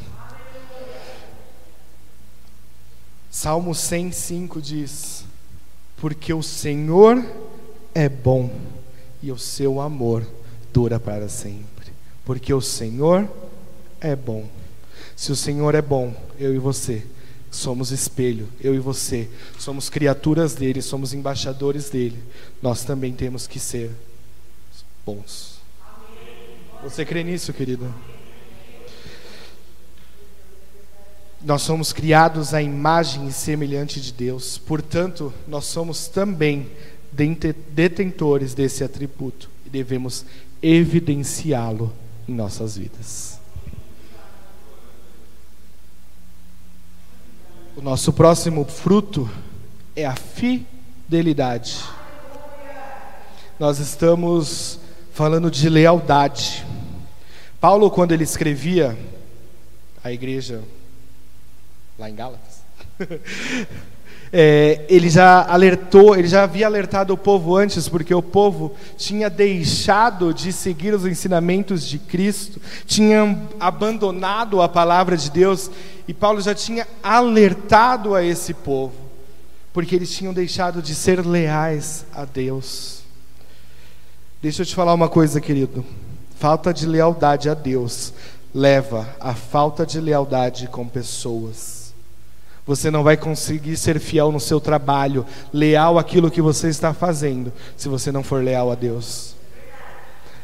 [3.31, 5.23] Salmo 105 diz:
[5.95, 7.25] Porque o Senhor
[7.95, 8.51] é bom
[9.21, 10.27] e o seu amor
[10.73, 11.72] dura para sempre
[12.25, 13.29] porque o Senhor
[13.99, 14.47] é bom.
[15.15, 17.05] Se o Senhor é bom, eu e você
[17.51, 22.21] somos espelho, eu e você somos criaturas dele, somos embaixadores dele.
[22.61, 23.91] Nós também temos que ser
[25.05, 25.61] bons.
[26.81, 27.93] Você crê nisso, querido?
[31.41, 36.71] Nós somos criados à imagem e semelhante de Deus, portanto, nós somos também
[37.11, 40.25] detentores desse atributo e devemos
[40.61, 41.93] evidenciá-lo
[42.27, 43.39] em nossas vidas.
[47.75, 49.29] O nosso próximo fruto
[49.95, 51.83] é a fidelidade.
[53.59, 54.79] Nós estamos
[55.11, 56.65] falando de lealdade.
[57.59, 58.97] Paulo, quando ele escrevia
[60.03, 60.61] a igreja
[61.97, 62.61] lá em Gálatas,
[64.33, 69.29] é, ele já alertou, ele já havia alertado o povo antes, porque o povo tinha
[69.29, 75.69] deixado de seguir os ensinamentos de Cristo, tinha abandonado a palavra de Deus,
[76.07, 79.03] e Paulo já tinha alertado a esse povo
[79.73, 83.01] porque eles tinham deixado de ser leais a Deus.
[84.39, 85.83] Deixa eu te falar uma coisa, querido.
[86.35, 88.13] Falta de lealdade a Deus
[88.53, 91.82] leva à falta de lealdade com pessoas.
[92.65, 97.51] Você não vai conseguir ser fiel no seu trabalho, leal àquilo que você está fazendo,
[97.75, 99.35] se você não for leal a Deus.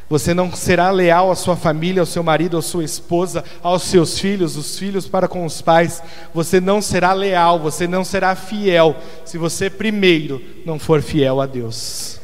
[0.10, 4.18] Você não será leal à sua família, ao seu marido, à sua esposa, aos seus
[4.18, 6.02] filhos, os filhos para com os pais.
[6.34, 11.46] Você não será leal, você não será fiel, se você primeiro não for fiel a
[11.46, 12.20] Deus.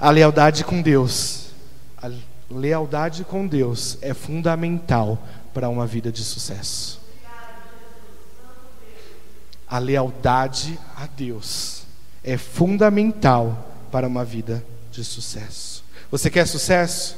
[0.00, 1.50] A lealdade com Deus,
[2.02, 2.10] a
[2.50, 7.01] lealdade com Deus é fundamental para uma vida de sucesso.
[9.72, 11.84] A lealdade a Deus
[12.22, 15.82] é fundamental para uma vida de sucesso.
[16.10, 17.16] Você quer sucesso?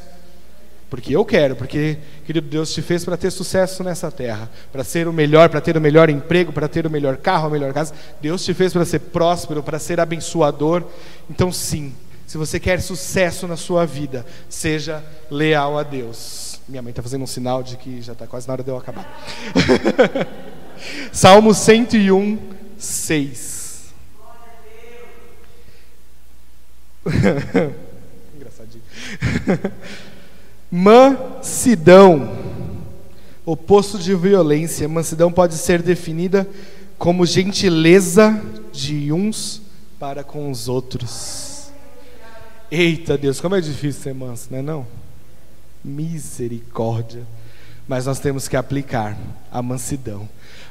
[0.89, 5.09] Porque eu quero, porque, querido Deus, te fez para ter sucesso nessa terra, para ser
[5.09, 7.93] o melhor, para ter o melhor emprego, para ter o melhor carro, a melhor casa.
[8.21, 10.85] Deus te fez para ser próspero, para ser abençoador.
[11.29, 11.93] Então, sim,
[12.25, 16.61] se você quer sucesso na sua vida, seja leal a Deus.
[16.69, 18.77] Minha mãe está fazendo um sinal de que já está quase na hora de eu
[18.77, 19.13] acabar.
[21.13, 22.39] Salmo 101,
[22.79, 23.65] 6.
[28.35, 28.83] Engraçadinho.
[30.71, 32.37] Mansidão,
[33.45, 34.89] oposto de violência.
[34.89, 36.49] Mansidão pode ser definida
[36.99, 38.43] como gentileza
[38.73, 39.63] de uns
[39.99, 41.71] para com os outros.
[42.71, 44.87] Eita Deus, como é difícil ser manso, não é não?
[45.85, 47.27] Misericórdia.
[47.87, 49.17] Mas nós temos que aplicar
[49.53, 50.29] a mansidão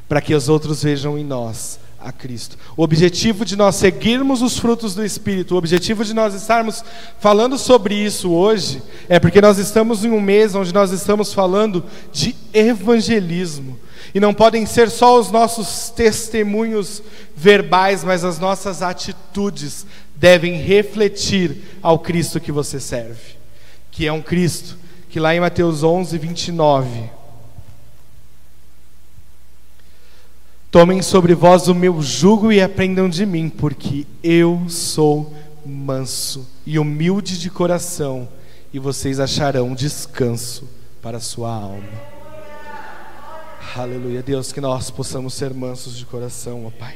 [0.07, 2.57] para que os outros vejam em nós a Cristo.
[2.75, 6.83] O objetivo de nós seguirmos os frutos do Espírito, o objetivo de nós estarmos
[7.19, 11.83] falando sobre isso hoje, é porque nós estamos em um mês onde nós estamos falando
[12.11, 13.79] de evangelismo.
[14.13, 17.01] E não podem ser só os nossos testemunhos
[17.35, 19.85] verbais, mas as nossas atitudes
[20.15, 23.37] devem refletir ao Cristo que você serve,
[23.89, 24.77] que é um Cristo
[25.09, 27.22] que lá em Mateus 11, 29
[30.73, 35.31] Tomem sobre vós o meu jugo e aprendam de mim, porque eu sou
[35.63, 38.27] manso e humilde de coração,
[38.73, 40.67] e vocês acharão descanso
[40.99, 42.01] para a sua alma.
[43.75, 46.95] Aleluia, Deus, que nós possamos ser mansos de coração, ó Pai.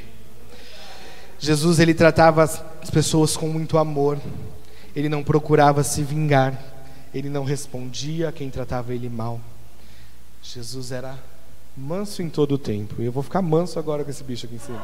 [1.37, 4.17] Jesus, ele tratava as pessoas com muito amor,
[4.95, 6.59] ele não procurava se vingar,
[7.13, 9.39] ele não respondia a quem tratava ele mal.
[10.41, 11.15] Jesus era
[11.77, 12.95] manso em todo o tempo.
[12.99, 14.81] E eu vou ficar manso agora com esse bicho aqui em cima.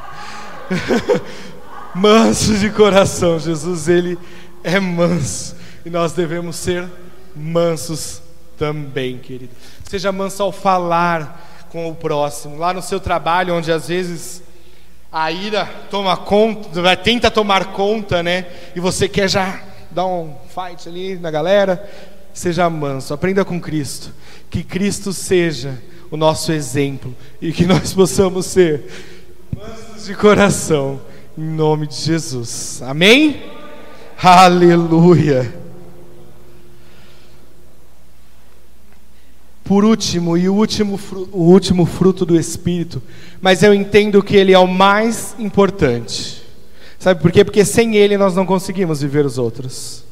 [1.92, 3.38] manso de coração.
[3.38, 4.16] Jesus, ele
[4.62, 5.56] é manso.
[5.84, 6.88] E nós devemos ser
[7.34, 8.22] mansos
[8.56, 9.52] também, querido.
[9.82, 12.56] Seja manso ao falar com o próximo.
[12.56, 14.40] Lá no seu trabalho, onde às vezes
[15.10, 18.46] a ira toma conta, tenta tomar conta, né?
[18.74, 21.90] E você quer já dar um fight ali na galera.
[22.32, 23.12] Seja manso.
[23.12, 24.12] Aprenda com Cristo.
[24.48, 25.76] Que Cristo seja
[26.10, 28.84] o nosso exemplo e que nós possamos ser
[29.54, 31.00] mansos de coração,
[31.36, 32.80] em nome de Jesus.
[32.82, 33.42] Amém?
[34.22, 35.64] Aleluia.
[39.64, 41.00] Por último, e o último,
[41.32, 43.02] o último fruto do Espírito,
[43.40, 46.42] mas eu entendo que ele é o mais importante.
[46.98, 47.44] Sabe por quê?
[47.44, 50.04] Porque sem ele nós não conseguimos viver os outros.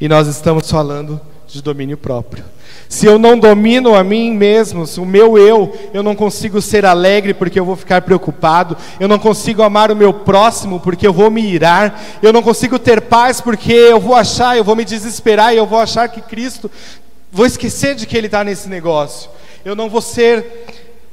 [0.00, 2.44] E nós estamos falando de domínio próprio.
[2.88, 6.84] Se eu não domino a mim mesmo, se o meu eu, eu não consigo ser
[6.84, 11.12] alegre porque eu vou ficar preocupado, eu não consigo amar o meu próximo porque eu
[11.12, 14.84] vou me irar, eu não consigo ter paz porque eu vou achar, eu vou me
[14.84, 16.70] desesperar e eu vou achar que Cristo,
[17.32, 19.30] vou esquecer de que Ele está nesse negócio,
[19.64, 20.44] eu não vou ser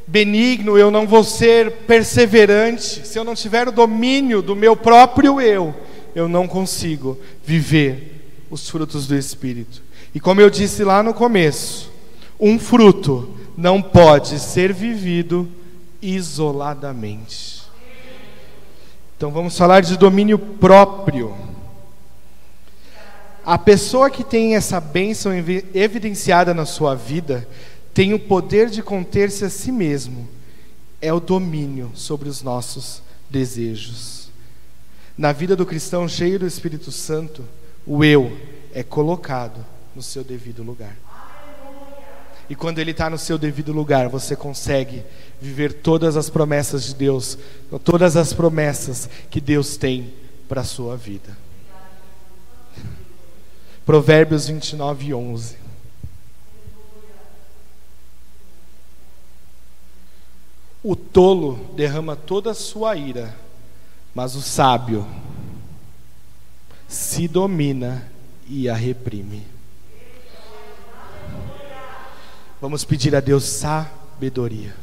[0.06, 5.41] benigno, eu não vou ser perseverante, se eu não tiver o domínio do meu próprio
[5.41, 5.74] eu,
[6.13, 8.13] eu não consigo viver
[8.52, 9.82] os frutos do Espírito.
[10.13, 11.91] E como eu disse lá no começo,
[12.39, 15.49] um fruto não pode ser vivido
[16.02, 17.63] isoladamente.
[19.17, 21.36] Então vamos falar de domínio próprio.
[23.45, 25.32] A pessoa que tem essa bênção
[25.73, 27.47] evidenciada na sua vida
[27.93, 30.28] tem o poder de conter-se a si mesmo.
[31.02, 34.30] É o domínio sobre os nossos desejos.
[35.18, 37.43] Na vida do cristão cheio do Espírito Santo,
[37.86, 38.36] o eu
[38.74, 40.96] é colocado no seu devido lugar.
[42.50, 45.04] E quando ele está no seu devido lugar, você consegue
[45.41, 47.38] viver todas as promessas de Deus,
[47.84, 50.14] todas as promessas que Deus tem
[50.48, 51.38] para a sua vida.
[53.86, 55.64] Provérbios 29, 11.
[60.84, 63.34] O tolo derrama toda a sua ira,
[64.14, 65.08] mas o sábio
[66.89, 68.12] se domina
[68.48, 69.53] e a reprime.
[72.64, 74.74] Vamos pedir a Deus sabedoria,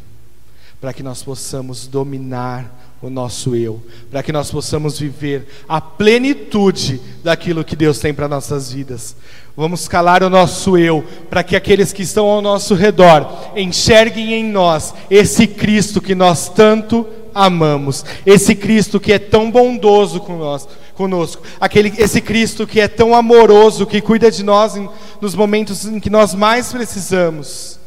[0.79, 2.71] para que nós possamos dominar
[3.01, 8.29] o nosso eu, para que nós possamos viver a plenitude daquilo que Deus tem para
[8.29, 9.17] nossas vidas.
[9.57, 13.27] Vamos calar o nosso eu, para que aqueles que estão ao nosso redor
[13.57, 20.21] enxerguem em nós esse Cristo que nós tanto amamos, esse Cristo que é tão bondoso
[20.21, 20.69] com nós,
[21.01, 24.87] conosco, aquele, esse Cristo que é tão amoroso, que cuida de nós em,
[25.19, 27.81] nos momentos em que nós mais precisamos.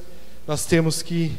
[0.47, 1.31] Nós temos que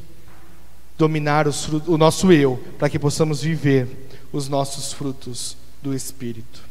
[0.96, 3.88] dominar os, o nosso eu, para que possamos viver
[4.32, 6.62] os nossos frutos do Espírito.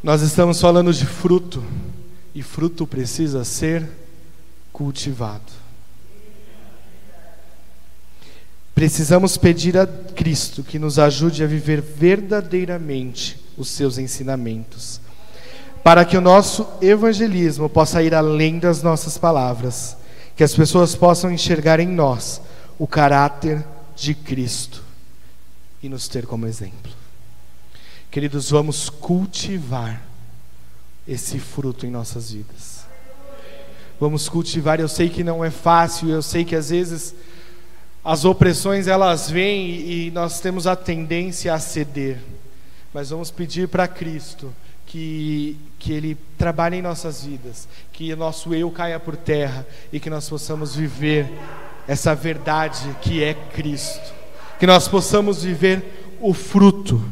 [0.00, 1.60] Nós estamos falando de fruto,
[2.32, 3.88] e fruto precisa ser
[4.72, 5.50] cultivado.
[8.78, 15.00] Precisamos pedir a Cristo que nos ajude a viver verdadeiramente os seus ensinamentos,
[15.82, 19.96] para que o nosso evangelismo possa ir além das nossas palavras,
[20.36, 22.40] que as pessoas possam enxergar em nós
[22.78, 23.64] o caráter
[23.96, 24.80] de Cristo
[25.82, 26.92] e nos ter como exemplo.
[28.12, 30.00] Queridos, vamos cultivar
[31.04, 32.86] esse fruto em nossas vidas.
[33.98, 37.12] Vamos cultivar, eu sei que não é fácil, eu sei que às vezes
[38.08, 42.16] as opressões elas vêm e nós temos a tendência a ceder.
[42.94, 44.50] Mas vamos pedir para Cristo
[44.86, 50.00] que, que Ele trabalhe em nossas vidas, que o nosso eu caia por terra e
[50.00, 51.30] que nós possamos viver
[51.86, 54.14] essa verdade que é Cristo.
[54.58, 57.04] Que nós possamos viver o fruto,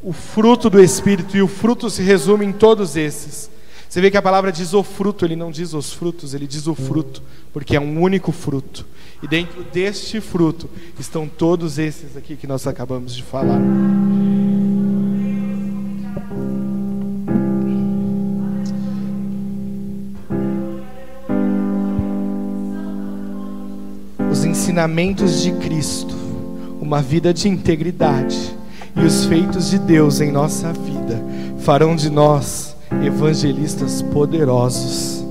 [0.00, 3.50] o fruto do Espírito, e o fruto se resume em todos esses.
[3.96, 6.66] Você vê que a palavra diz o fruto, ele não diz os frutos, ele diz
[6.66, 8.84] o fruto, porque é um único fruto.
[9.22, 10.68] E dentro deste fruto
[11.00, 13.58] estão todos esses aqui que nós acabamos de falar.
[24.30, 26.14] Os ensinamentos de Cristo,
[26.82, 28.54] uma vida de integridade
[28.94, 31.18] e os feitos de Deus em nossa vida
[31.60, 32.75] farão de nós
[33.06, 35.24] evangelistas poderosos.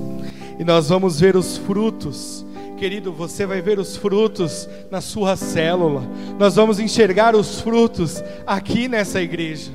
[0.58, 2.46] E nós vamos ver os frutos
[2.76, 6.02] Querido, você vai ver os frutos na sua célula.
[6.38, 9.70] Nós vamos enxergar os frutos aqui nessa igreja.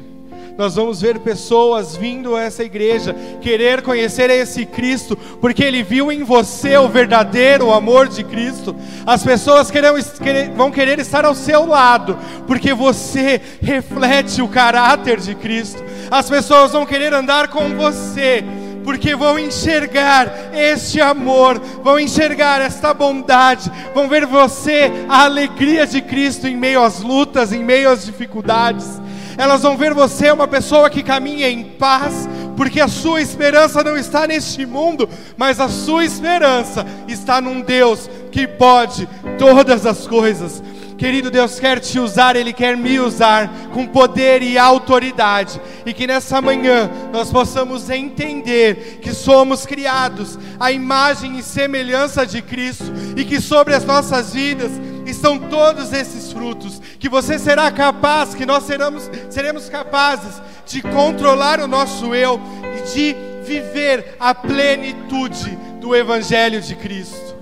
[0.61, 6.11] Nós vamos ver pessoas vindo a essa igreja, querer conhecer esse Cristo, porque Ele viu
[6.11, 8.75] em você o verdadeiro amor de Cristo.
[9.03, 15.33] As pessoas querem, vão querer estar ao seu lado, porque você reflete o caráter de
[15.33, 15.83] Cristo.
[16.11, 18.43] As pessoas vão querer andar com você,
[18.83, 26.03] porque vão enxergar este amor, vão enxergar esta bondade, vão ver você, a alegria de
[26.03, 29.01] Cristo em meio às lutas, em meio às dificuldades.
[29.41, 33.97] Elas vão ver você uma pessoa que caminha em paz, porque a sua esperança não
[33.97, 40.61] está neste mundo, mas a sua esperança está num Deus que pode todas as coisas.
[40.95, 46.05] Querido Deus quer te usar, Ele quer me usar com poder e autoridade, e que
[46.05, 53.25] nessa manhã nós possamos entender que somos criados à imagem e semelhança de Cristo, e
[53.25, 54.71] que sobre as nossas vidas
[55.11, 61.59] estão todos esses frutos, que você será capaz, que nós seremos, seremos capazes de controlar
[61.59, 62.41] o nosso eu
[62.77, 67.35] e de viver a plenitude do Evangelho de Cristo.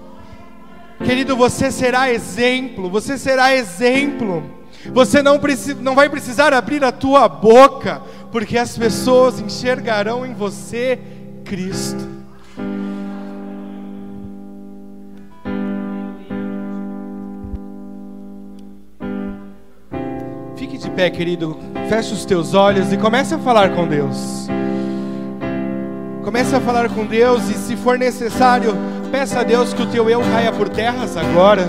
[1.03, 4.59] Querido, você será exemplo, você será exemplo.
[4.93, 8.01] Você não, precisa, não vai precisar abrir a tua boca,
[8.31, 10.99] porque as pessoas enxergarão em você
[11.43, 12.18] Cristo.
[20.99, 21.57] Pé, querido.
[21.87, 24.49] Feche os teus olhos e comece a falar com Deus.
[26.25, 28.75] Comece a falar com Deus e, se for necessário,
[29.09, 31.67] Peça a Deus que o teu eu caia por terras agora.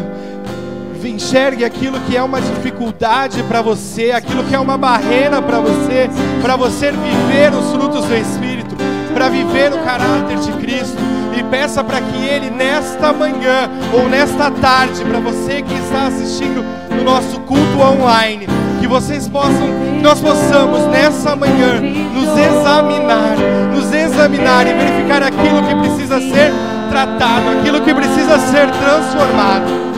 [1.02, 6.10] Enxergue aquilo que é uma dificuldade para você, aquilo que é uma barreira para você,
[6.42, 8.76] para você viver os frutos do Espírito,
[9.14, 10.98] para viver o caráter de Cristo.
[11.38, 16.62] E peça para que Ele, nesta manhã ou nesta tarde, para você que está assistindo
[16.90, 18.46] no nosso culto online,
[18.80, 19.68] que vocês possam,
[20.02, 23.36] nós possamos nessa manhã nos examinar,
[23.74, 26.52] nos examinar e verificar aquilo que precisa ser
[26.90, 29.89] tratado, aquilo que precisa ser transformado.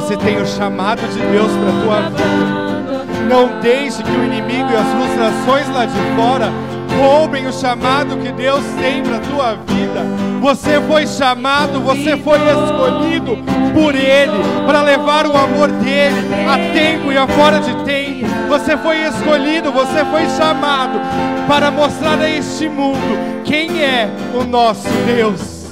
[0.00, 3.04] Você tem o chamado de Deus para a tua vida.
[3.28, 6.50] Não deixe que o inimigo e as frustrações lá de fora
[6.98, 10.00] roubem o chamado que Deus tem para a tua vida.
[10.40, 13.36] Você foi chamado, você foi escolhido
[13.74, 18.26] por Ele para levar o amor dele a tempo e a fora de tempo.
[18.48, 20.98] Você foi escolhido, você foi chamado
[21.46, 25.66] para mostrar a este mundo quem é o nosso Deus.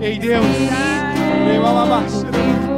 [0.00, 0.44] Ei Deus,
[1.46, 2.71] meu alabaste.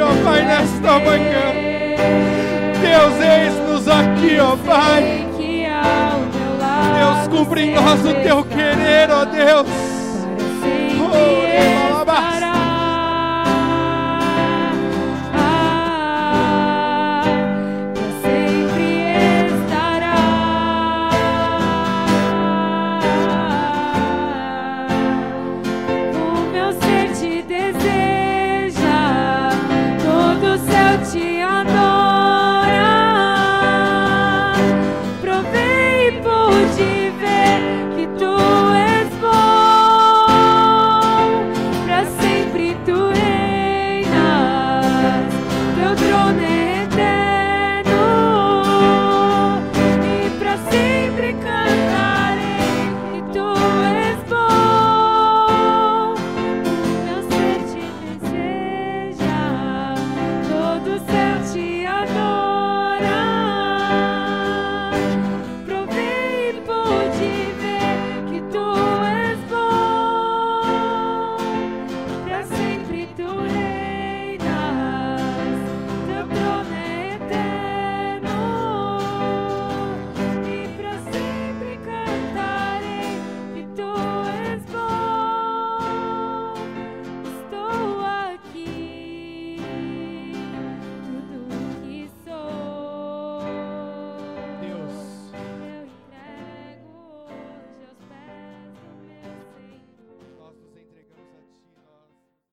[0.00, 1.54] Ó Pai, nesta manhã.
[2.80, 5.26] Deus, eis-nos aqui, ó Pai.
[6.98, 9.90] Deus, cumpre em nós o Teu querer, ó Deus.
[12.40, 12.49] te